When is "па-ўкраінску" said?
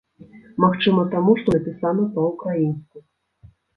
2.17-2.97